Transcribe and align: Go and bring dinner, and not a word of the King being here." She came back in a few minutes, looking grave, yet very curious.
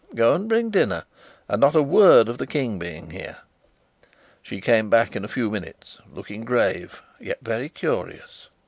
Go 0.15 0.33
and 0.33 0.49
bring 0.49 0.71
dinner, 0.71 1.03
and 1.47 1.61
not 1.61 1.75
a 1.75 1.83
word 1.83 2.27
of 2.27 2.39
the 2.39 2.47
King 2.47 2.79
being 2.79 3.11
here." 3.11 3.37
She 4.41 4.59
came 4.59 4.89
back 4.89 5.15
in 5.15 5.23
a 5.23 5.27
few 5.27 5.51
minutes, 5.51 5.99
looking 6.11 6.43
grave, 6.43 7.03
yet 7.19 7.37
very 7.43 7.69
curious. 7.69 8.47